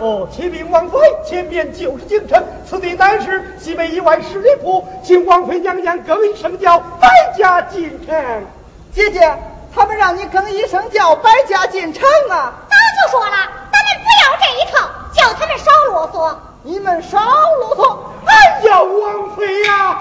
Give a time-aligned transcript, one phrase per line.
[0.00, 0.98] 哦，启禀王妃，
[1.28, 7.08] 前面就是京城，此地乃是西北一外十里铺，请王妃娘娘更一声叫，百
[7.38, 8.46] 家进城。
[8.92, 9.36] 姐姐，
[9.74, 12.54] 他们让你更一声叫，百家进城啊！
[12.68, 13.36] 早就说了，
[13.72, 16.36] 咱们不要这一套，叫他们少啰嗦。
[16.62, 17.18] 你们少
[17.60, 17.96] 啰嗦！
[18.26, 20.00] 哎呀，王妃呀！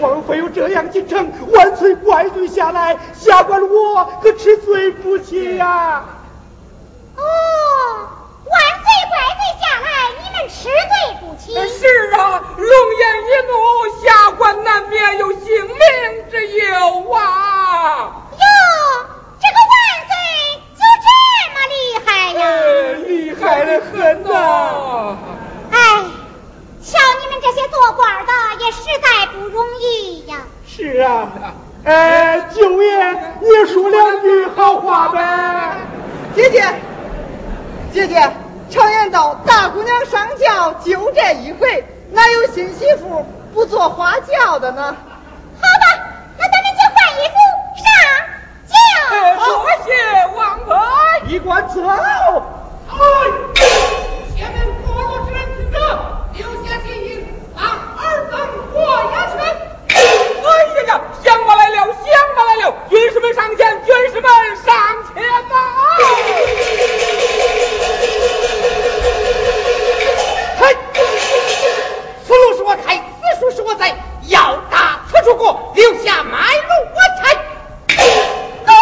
[0.00, 6.04] 王妃有这样进城，万岁怪罪下来，下官我可吃罪不起呀！
[7.16, 9.64] 哦，万岁怪罪下
[10.44, 10.70] 来，你们吃罪
[11.20, 11.54] 不起？
[11.54, 12.68] 是啊，龙
[12.98, 13.52] 颜一怒，
[14.04, 15.74] 下官难免有性命
[16.30, 18.28] 之忧啊！
[18.32, 18.36] 哟，
[19.40, 19.74] 这个万
[20.06, 20.12] 岁
[20.74, 21.08] 就这
[21.54, 21.74] 么厉
[22.04, 22.42] 害呀？
[23.06, 25.16] 厉害的很呐！
[25.70, 25.76] 哎。
[26.86, 28.32] 瞧你们这些做官的
[28.62, 30.36] 也实在不容易呀！
[30.66, 31.32] 是啊，
[31.82, 35.78] 哎，九爷，你说两句好话呗。
[36.36, 36.62] 姐姐，
[37.90, 38.30] 姐姐，
[38.70, 44.82] 常言道，大姑娘上轿就这一回，哪有新媳妇不做花轿的呢？
[44.84, 45.86] 好吧，
[46.36, 47.34] 那咱们就换衣服
[47.82, 47.86] 上
[48.68, 48.74] 轿。
[49.44, 49.46] 多
[49.84, 49.88] 谢
[50.34, 50.70] 王妃，
[51.28, 51.74] 一官走。
[52.88, 52.94] 哎，
[54.36, 55.76] 前面过路之人听着。
[56.34, 57.08] 留下金银，
[57.54, 57.60] 把
[57.96, 58.34] 二等
[58.72, 59.34] 过衙去。
[59.88, 60.90] 哎呀呀，
[61.22, 61.94] 相马来了，相
[62.34, 62.74] 马来了！
[62.88, 64.74] 军士们上前，军士们上
[65.14, 65.54] 前呐！
[70.60, 70.76] 嘿，
[72.26, 73.02] 此路是我开，此
[73.40, 73.94] 树是我栽，
[74.28, 77.34] 要打此处过，留下卖路我拆。
[78.66, 78.72] 走，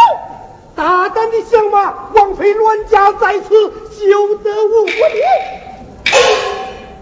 [0.76, 4.94] 大胆的相马，王妃乱家在此，休得无礼。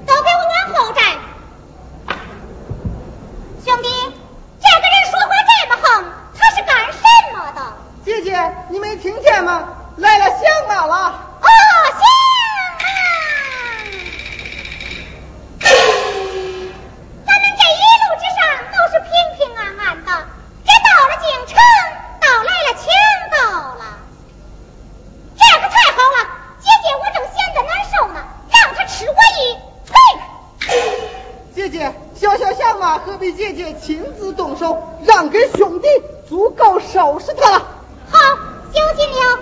[0.06, 1.03] 都给我往后站！
[3.64, 3.88] 兄弟，
[4.60, 6.04] 这个人说话这么横，
[6.38, 7.59] 他是干什么的？
[8.04, 9.68] 姐姐，你没听见吗？
[9.97, 10.95] 来了响马了！
[11.42, 11.48] 哦，
[11.92, 12.00] 响
[12.78, 12.80] 马！
[17.27, 18.38] 咱们这一路之上
[18.72, 20.09] 都是平平安安的，
[20.65, 21.54] 这到了京城，
[22.21, 22.83] 倒来了强
[23.30, 23.36] 盗
[23.74, 23.83] 了。
[25.36, 26.18] 这可太好了，
[26.60, 28.18] 姐姐我正闲得难受呢，
[28.50, 29.15] 让他吃我一。
[31.53, 32.78] 姐姐，小小响
[33.32, 35.88] 姐姐亲自动手，让给兄弟
[36.28, 37.66] 足够收拾他了。
[38.10, 38.18] 好，
[38.72, 39.41] 小心了。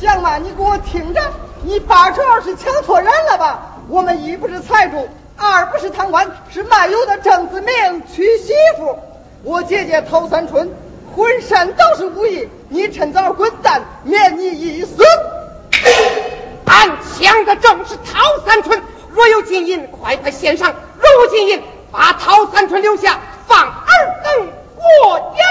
[0.00, 1.20] 响马，你给我听着，
[1.62, 3.78] 你八成二是抢错人了吧？
[3.88, 8.98] 我们一不是财主，二不是贪官，是卖油的郑子明娶媳妇。
[9.42, 10.74] 我姐姐陶三春
[11.14, 15.02] 浑身都是武艺，你趁早滚蛋，免你一死。
[16.64, 18.82] 俺抢的正是陶三春，
[19.16, 23.18] 若有金银，快快献上；若无金银，把陶三春留下，
[23.48, 25.45] 放尔等过江。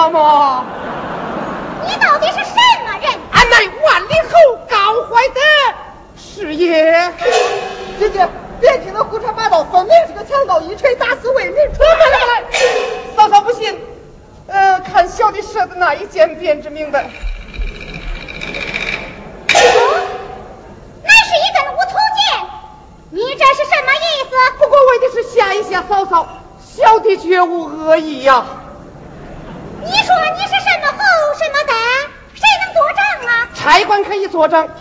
[0.00, 0.64] 是我家三嫂吗？
[1.84, 2.54] 你到底是什
[2.86, 3.10] 么人？
[3.32, 5.40] 俺乃万里侯高怀德，
[6.16, 7.12] 是也。
[7.98, 8.26] 姐姐，
[8.60, 11.54] 别听那胡说八道，分明是个强盗，一锤打死为民。
[11.74, 12.44] 出来来来，
[13.14, 13.78] 嫂嫂不信，
[14.46, 17.10] 呃，看小弟射的那一箭便知明白。
[21.02, 22.40] 那是一根无头剑，
[23.10, 24.30] 你这是什么意思？
[24.58, 26.26] 不过为的是吓一吓嫂嫂，
[26.64, 28.46] 小弟绝无恶意呀。
[29.82, 30.98] 你说你是什么侯
[31.38, 31.72] 什么的，
[32.34, 33.48] 谁能作证啊？
[33.54, 33.80] 差
[34.48, 34.79] 官可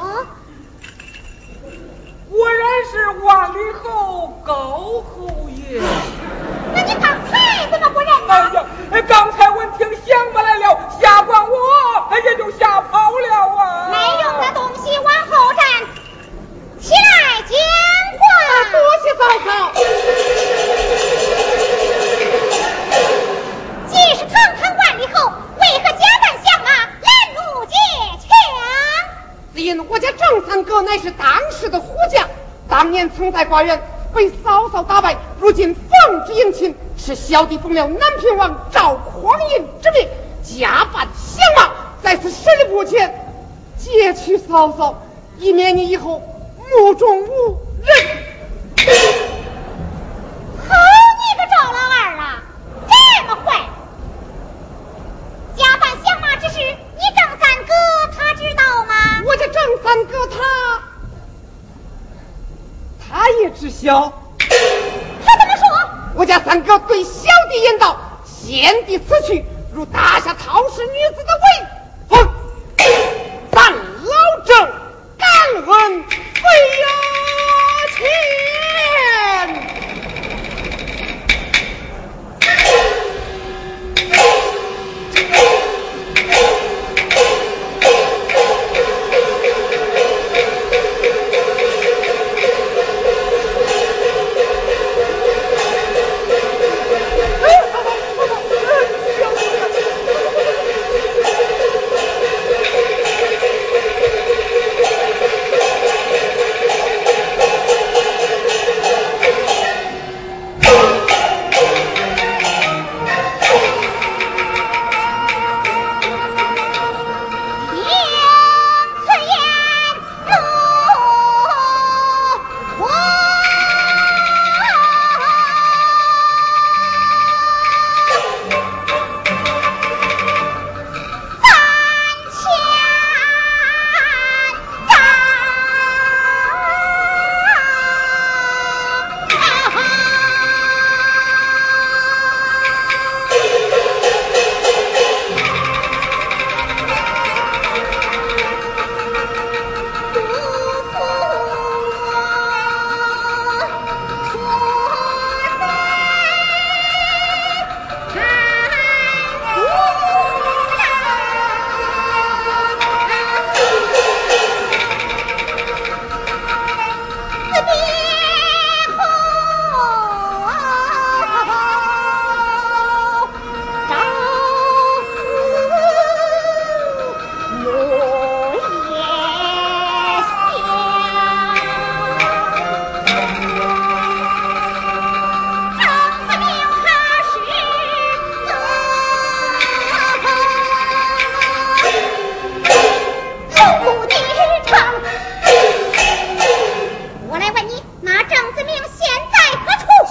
[33.39, 33.81] 在花园
[34.13, 40.10] 被嫂嫂打败，如今奉旨迎亲，是小弟奉了南平王赵匡胤之命，
[40.43, 41.72] 假扮相马，
[42.03, 43.31] 在此十里铺前
[43.77, 45.03] 劫取嫂嫂，
[45.38, 46.22] 以免你以后
[46.58, 47.27] 目中无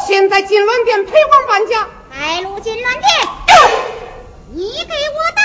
[0.08, 1.86] 现在金銮殿陪王搬家。
[2.08, 3.04] 白鹿金銮殿，
[4.54, 5.42] 你给我带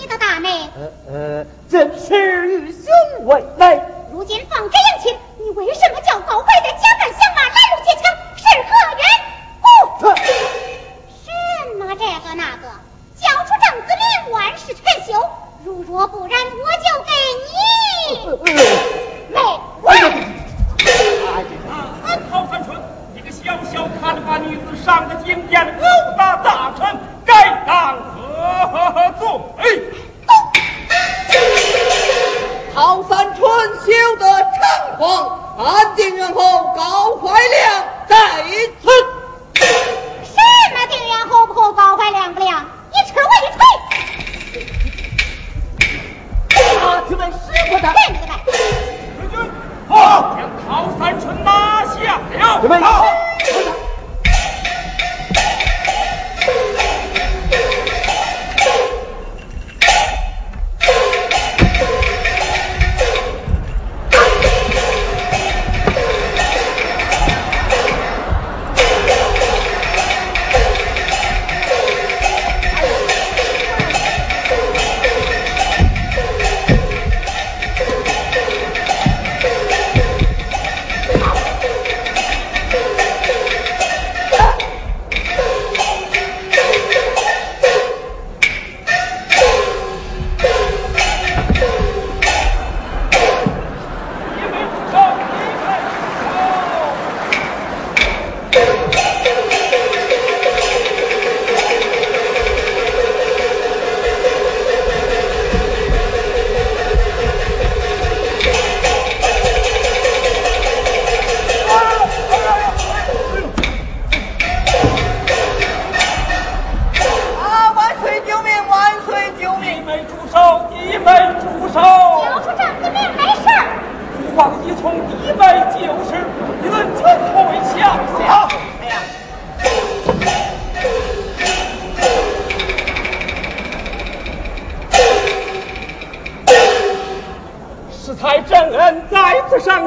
[0.00, 0.70] 你的大妹。
[0.76, 8.02] 呃呃真是与兄为妹如今放这样情你为什么叫高摆的家门相马拦路劫枪
[8.36, 9.04] 是何缘
[9.60, 9.66] 故
[11.24, 12.64] 什么这个那个
[13.20, 13.88] 交出正子
[14.24, 15.12] 明万事全休
[15.64, 17.12] 如若不然我就给
[17.44, 18.54] 你。
[19.34, 19.34] 妹。
[19.34, 19.40] 妹
[19.82, 19.96] 滚
[23.14, 28.17] 一个小小看把女子上的惊艳殴打大臣该当
[29.18, 29.64] 走，哎，
[30.26, 30.30] 走。
[32.74, 33.40] 陶三春
[33.84, 33.86] 修
[34.18, 35.06] 得猖狂，
[35.58, 36.40] 安定元后
[36.74, 38.16] 高怀亮在
[38.82, 38.88] 此。
[39.54, 40.36] 什
[40.74, 43.58] 么定元侯不侯，高怀亮不亮，你吃我一锤。
[47.08, 47.36] 就问师
[47.68, 48.32] 傅的面子嘛。
[49.32, 49.34] 将，
[50.68, 52.20] 陶三春拿下。
[52.38, 52.86] 有，好。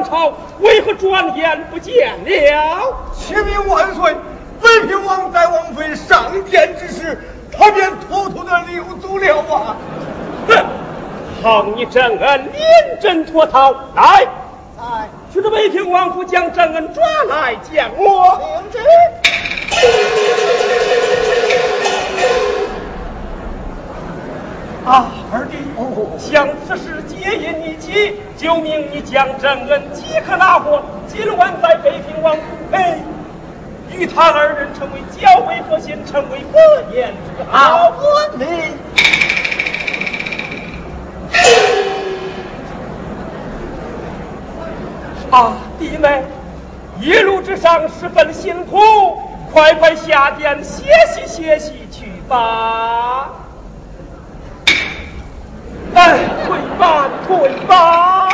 [0.04, 2.96] 逃，为何转眼不见了？
[3.14, 4.16] 启禀万岁，
[4.60, 7.18] 北平王在王妃上殿之时，
[7.50, 9.76] 他便偷偷的溜走了啊！
[10.48, 10.64] 哼，
[11.42, 14.26] 好你郑恩连阵脱逃，来，
[14.78, 18.40] 来，去这北平王府将郑恩抓来见我。
[18.40, 18.78] 领旨。
[24.84, 25.56] 啊，二弟，
[26.18, 32.98] 想此事皆因你急，就命你将郑恩即刻拿获，今晚在北平王府内，
[33.90, 36.60] 与他二人成为交为和亲，成为国
[36.94, 37.92] 言之好。
[38.34, 38.44] 你
[45.30, 46.22] 啊，弟妹，
[47.00, 48.78] 一路之上十分辛苦，
[49.52, 53.30] 快快下殿歇息歇息去吧。
[55.94, 56.18] 哎，
[57.26, 58.28] 滚吧，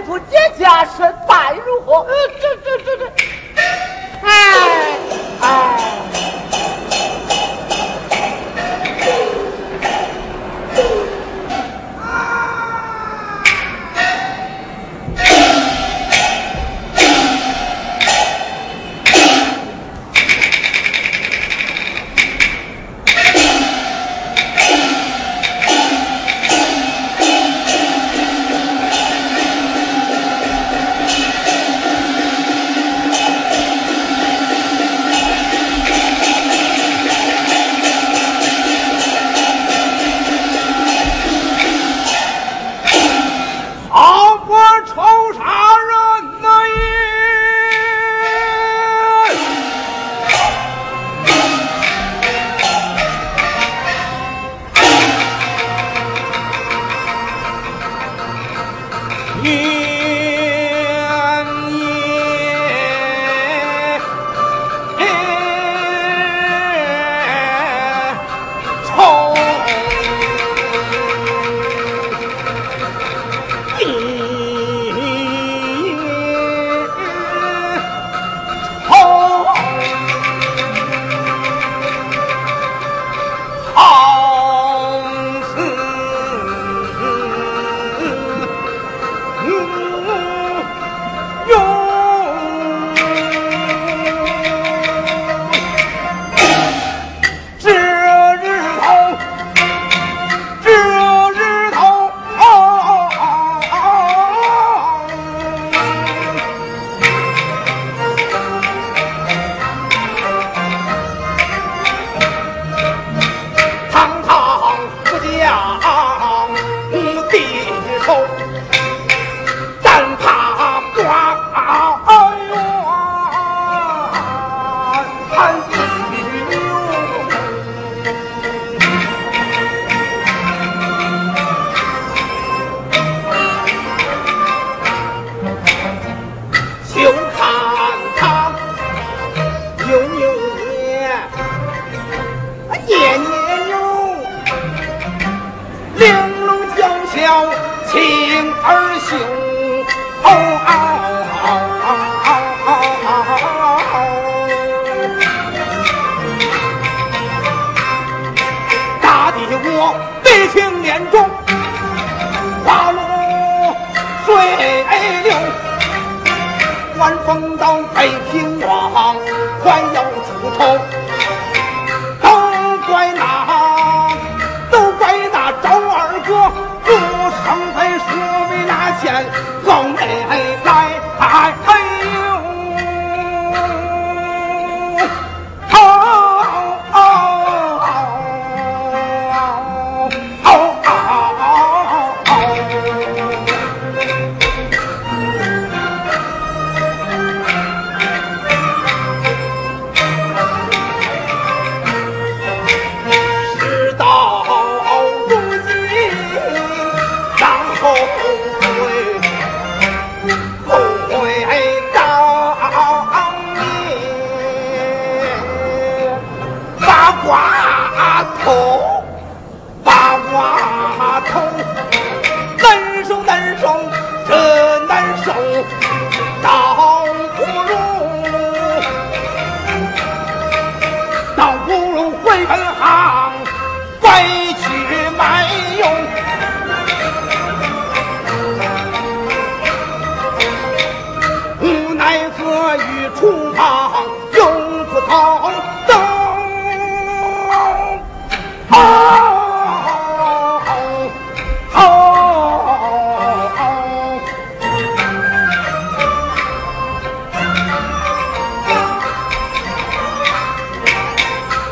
[0.00, 1.92] 你十里铺姐家身败如何？
[2.00, 3.12] 呃，这这这这，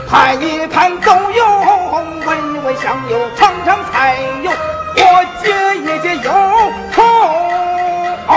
[0.08, 1.44] 看一看都有，
[2.24, 4.50] 闻一闻香油，尝尝菜油，
[4.96, 5.00] 我
[5.42, 6.30] 解一解忧
[6.94, 7.02] 愁。
[8.26, 8.32] 哦，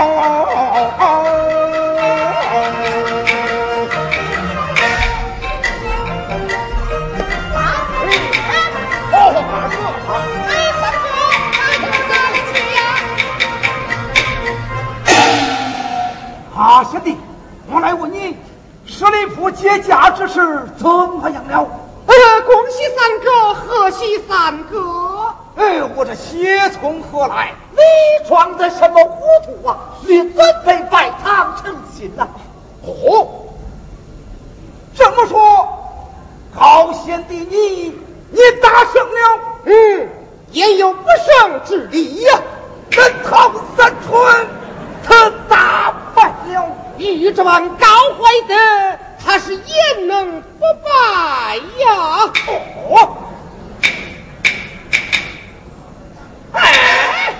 [9.50, 9.74] 马哥，
[10.48, 11.04] 哎，三哥，
[12.10, 12.78] 大哥在呀？
[16.54, 17.16] 啊，兄弟，
[17.70, 18.36] 我来问你，
[18.84, 21.66] 十里铺接驾之事怎么样了？
[22.06, 25.36] 哎呀，恭喜三哥，贺喜三哥！
[25.54, 27.52] 哎，我这血从何来？
[27.70, 29.78] 你装的什么糊涂啊？
[30.00, 30.34] 你准
[30.66, 32.26] 备拜堂成亲呐、
[32.82, 33.28] 哦，
[34.96, 35.68] 这么说，
[36.58, 37.96] 高贤弟你
[38.30, 39.38] 你打胜了？
[39.66, 40.08] 嗯，
[40.50, 42.40] 也有不胜之理呀。
[42.90, 44.46] 人唐三春，
[45.06, 46.66] 他打败了。
[46.98, 48.54] 遇这般高怀德，
[49.24, 52.32] 他是焉能不败呀？
[52.90, 53.16] 哦，
[56.52, 57.34] 哎，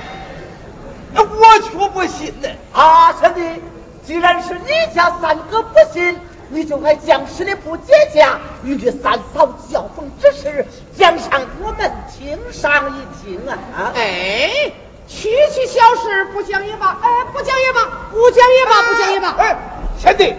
[1.14, 2.48] 我却不信呢。
[2.72, 3.62] 啊，兄弟，
[4.06, 6.16] 既然是你家三哥不信，
[6.50, 10.64] 你就该将十里铺结家与这三嫂交锋之事
[10.96, 13.58] 讲上我们听上一听啊！
[13.76, 14.72] 啊，哎，
[15.08, 17.80] 区区小事不讲也罢，哎，不讲也罢，
[18.12, 19.28] 不讲也罢，不讲也罢。
[19.38, 19.56] 哎，
[19.98, 20.36] 贤弟，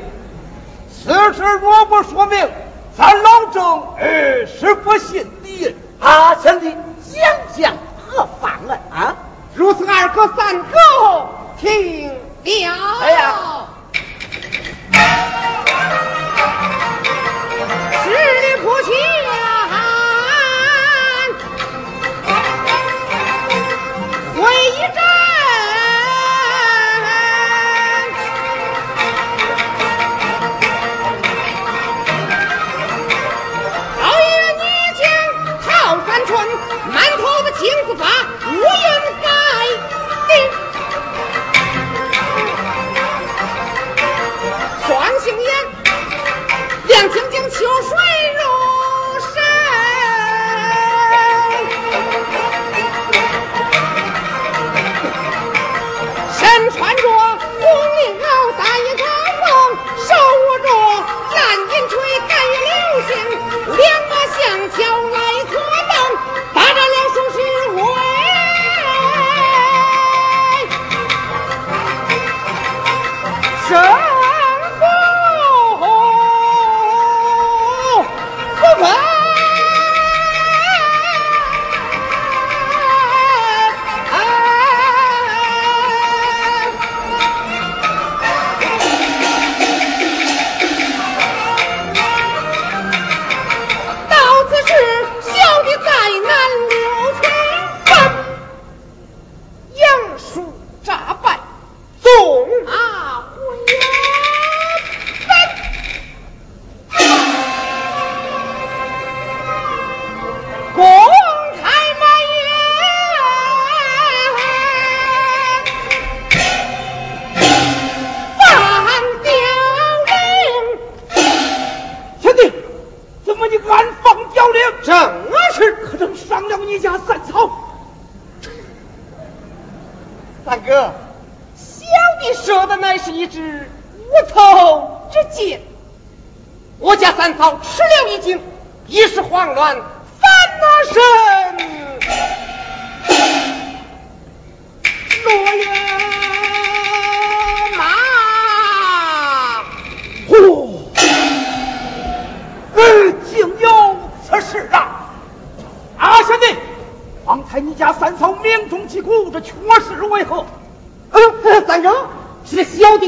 [0.89, 2.49] 此事若不说明，
[2.97, 3.63] 咱老郑
[3.97, 5.75] 呃是不信的。
[5.99, 6.73] 啊，贤弟，
[7.11, 7.21] 讲
[7.57, 7.73] 讲
[8.07, 8.79] 何妨啊？
[8.89, 9.15] 啊，
[9.55, 11.27] 如此，二哥、三哥
[11.59, 12.15] 听了。
[13.01, 13.67] 哎呀，
[18.03, 18.91] 十里铺前
[24.35, 25.12] 为一阵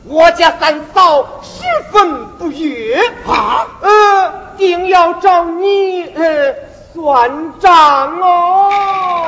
[0.05, 1.62] 我家三嫂十
[1.93, 6.55] 分不悦啊，呃，定要找你呃
[6.95, 9.26] 算账哦。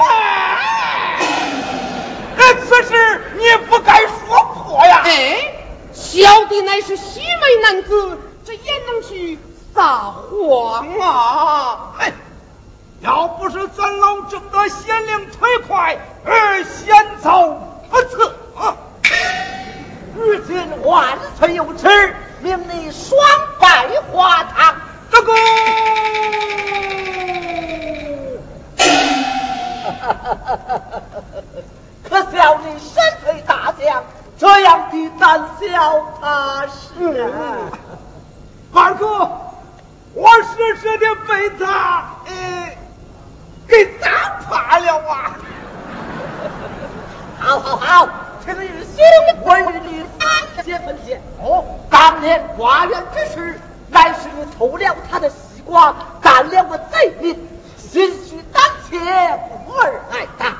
[2.36, 5.02] 呃，此事你不该说破呀。
[5.04, 5.36] 哎，
[5.92, 9.38] 小弟乃是西门男子，这焉能去
[9.74, 11.92] 撒谎啊？
[11.98, 12.12] 哎，
[13.02, 18.76] 要不是咱老郑的显灵腿快，而先走不辞啊。
[20.14, 23.18] 如今万岁有旨，命你双
[23.58, 24.76] 拜花堂。
[25.10, 25.32] 这个，
[32.08, 34.04] 可笑你身为大将，
[34.38, 37.32] 这样的胆小怕事啊！
[38.72, 39.28] 二哥，
[40.14, 41.64] 我是这的被他
[42.26, 42.76] 呃
[43.72, 45.34] 给打怕了啊！
[47.38, 48.08] 好好好，
[48.44, 49.02] 请日休，
[49.40, 51.18] 我与你三些分解。
[51.40, 53.58] 哦，当年花园之事，
[53.88, 57.48] 乃是你偷了他的西瓜，干了个贼名，
[57.78, 58.98] 心虚胆怯，
[59.66, 60.54] 故而挨打。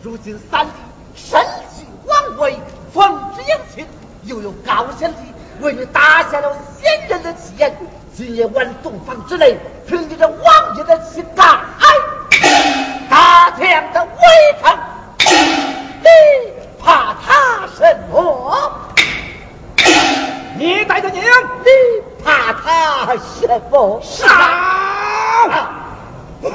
[0.00, 0.72] 如今三弟
[1.16, 1.40] 身
[1.76, 2.56] 居王位，
[2.94, 3.86] 奉旨迎亲，
[4.22, 5.18] 又有高贤弟
[5.60, 7.76] 为你打下了先人的气焰，
[8.14, 9.56] 今夜晚洞房之内，
[9.86, 11.42] 凭借着王爷的气概，
[13.08, 14.20] 大将的威
[14.62, 14.78] 风，
[16.02, 16.08] 你
[16.78, 18.70] 怕他什么？
[20.58, 21.70] 你带着娘，你
[22.22, 23.98] 怕他什么？
[24.02, 24.28] 杀！
[26.42, 26.50] 赵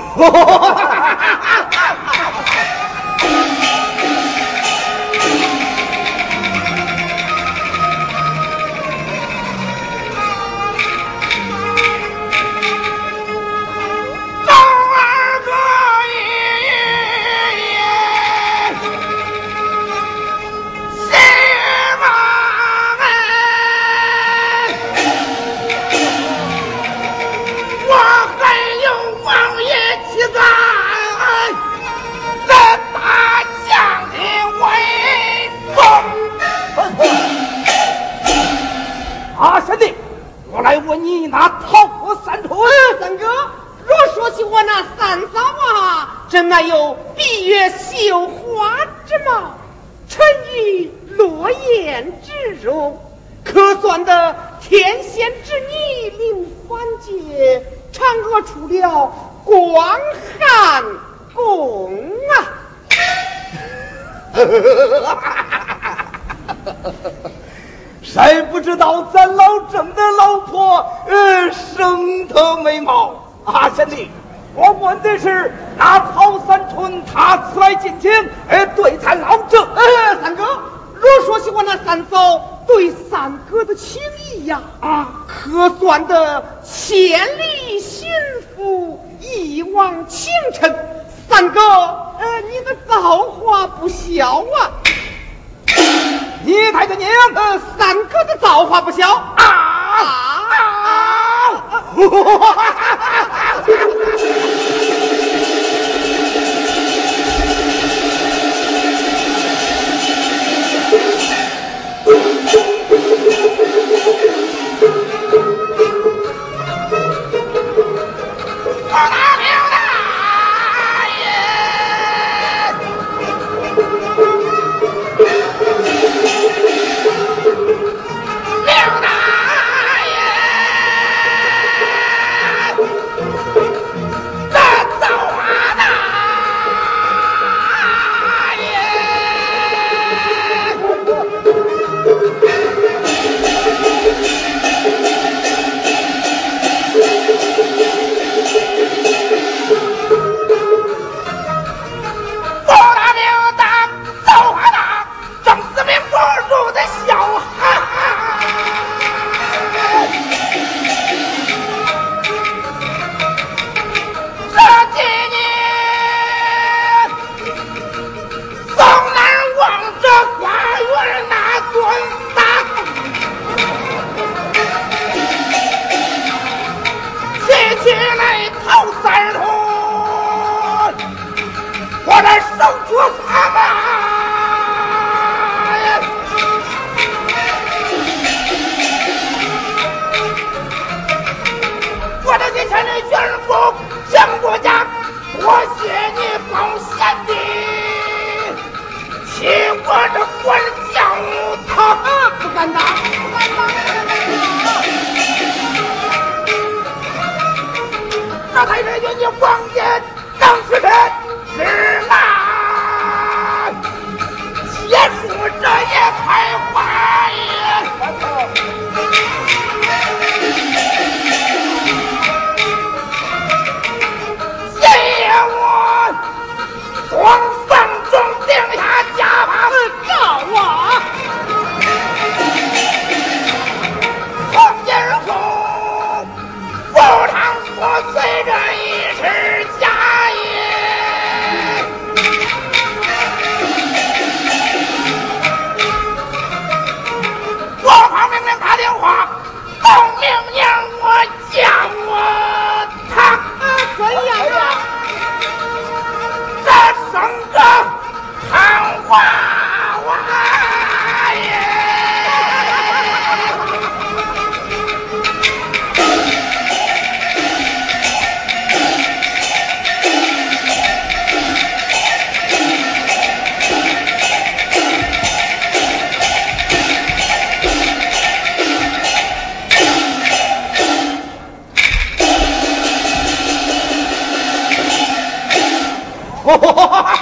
[286.48, 287.14] 哈哈哈哈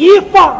[0.00, 0.59] 一放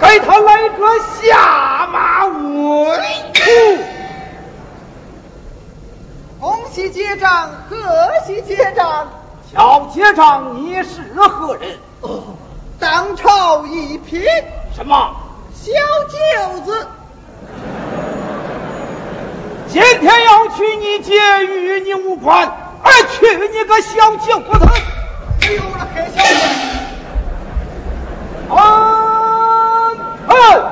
[0.00, 0.86] 给他来个
[1.20, 2.98] 下马威。
[6.40, 7.76] 恭喜结账，贺
[8.26, 9.08] 喜结账。
[9.50, 11.78] 小结账，你是何人？
[12.78, 14.22] 当朝一品，
[14.76, 15.16] 什么
[15.52, 15.72] 小
[16.08, 16.86] 舅子？
[19.66, 22.46] 今天要娶你姐，与你无关，
[22.82, 24.46] 而娶你个小舅子。
[25.40, 26.47] 哎呦，那黑小子！
[30.28, 30.67] 啊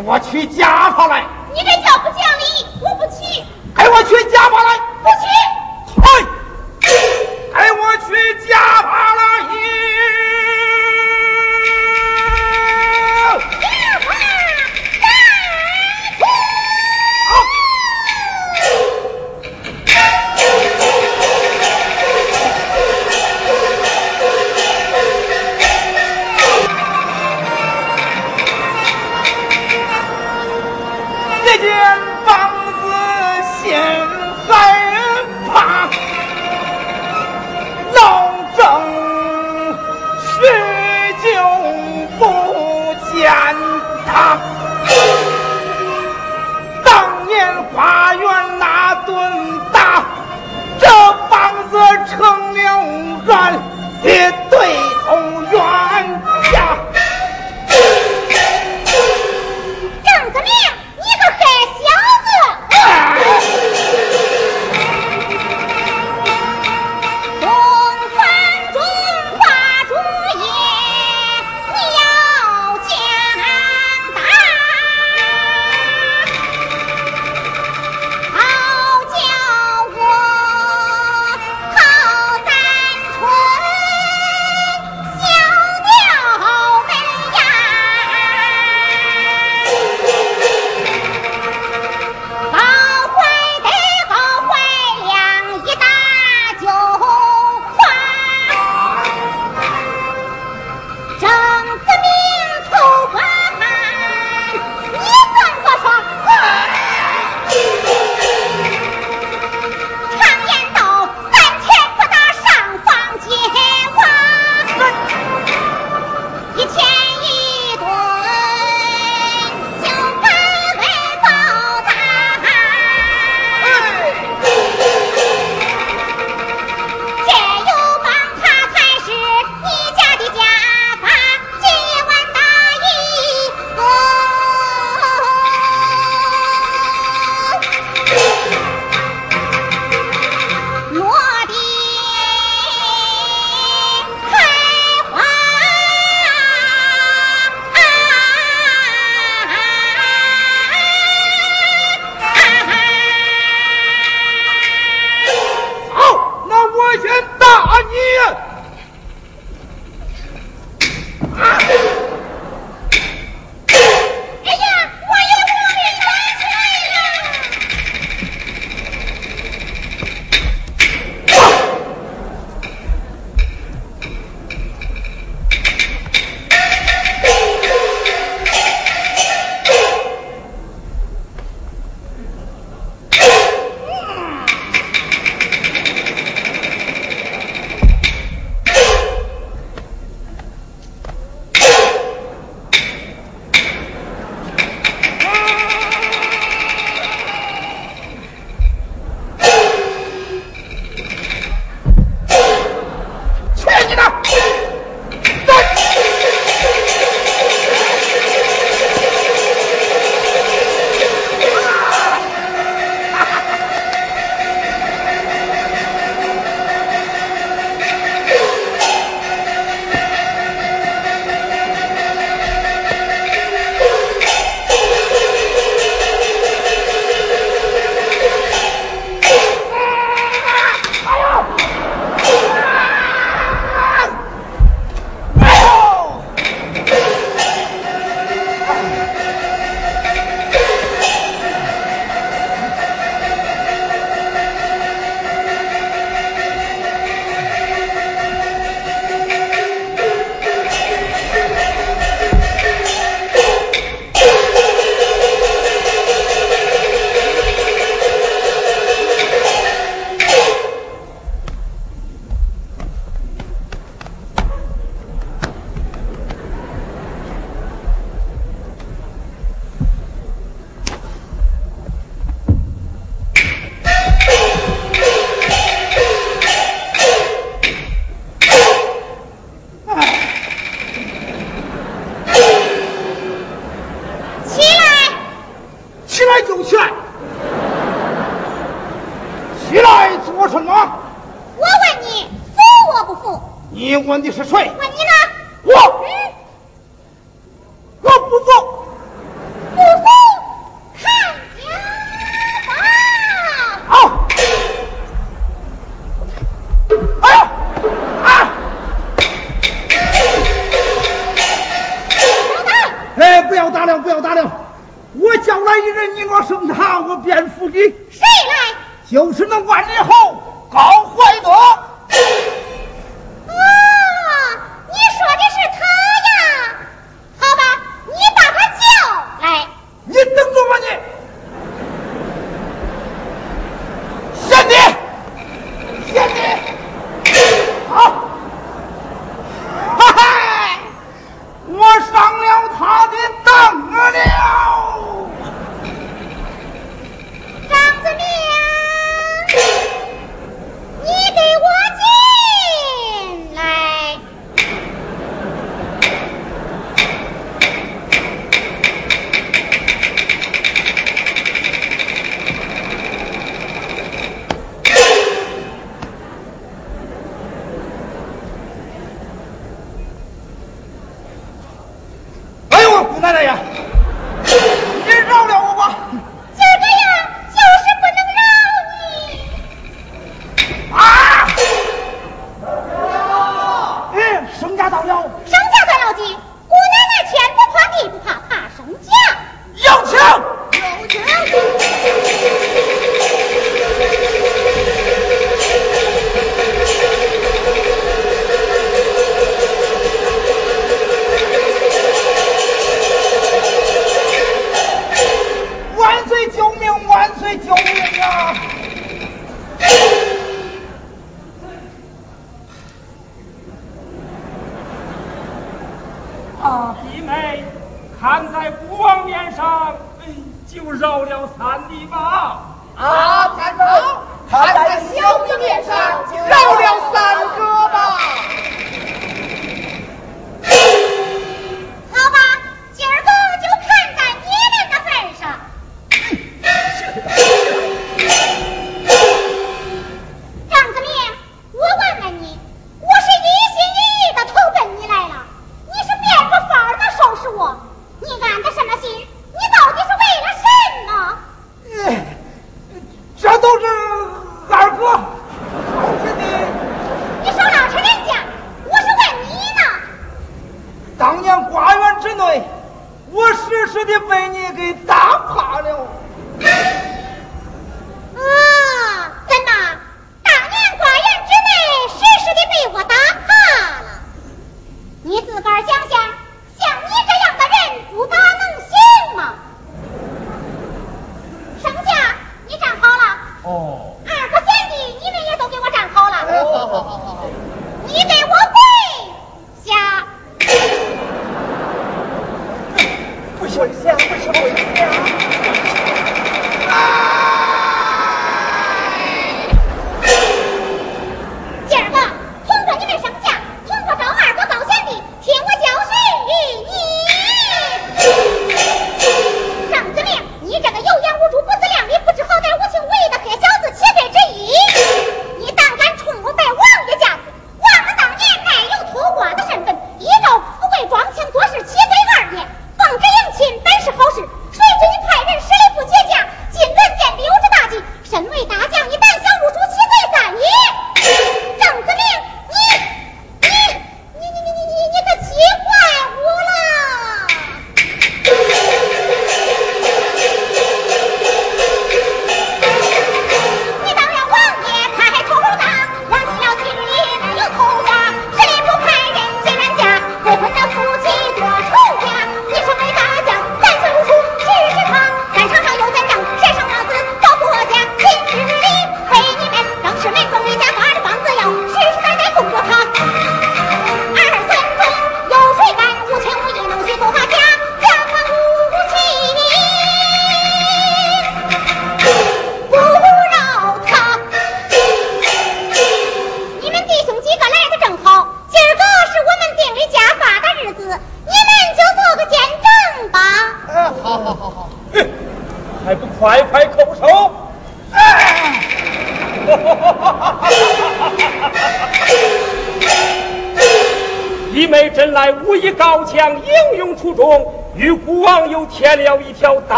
[0.00, 1.37] 我去夹他来。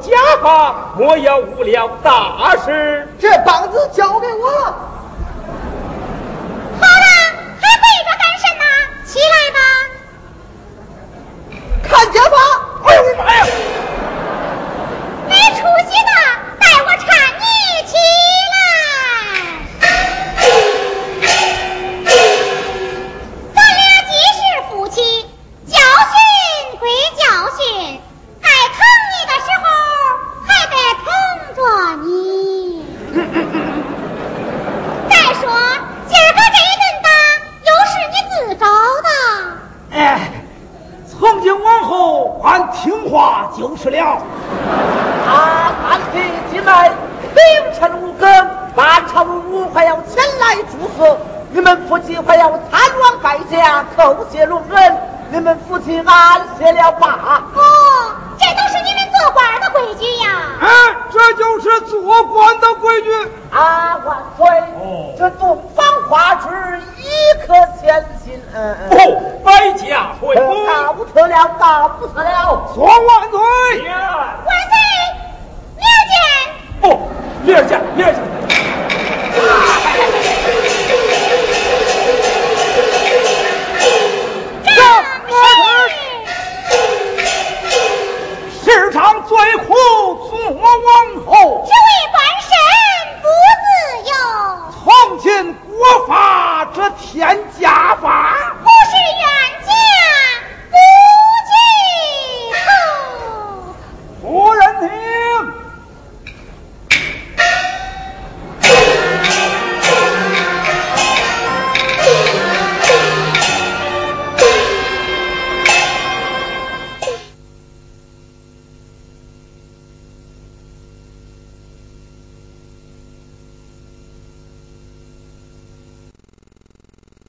[0.00, 0.10] 家
[0.42, 3.08] 法，莫要误了大事。
[3.18, 4.74] 这棒子交给我了。
[6.80, 7.06] 好了，
[7.60, 8.62] 还背着干什么？
[9.04, 9.58] 起来吧，
[11.82, 12.36] 看家法。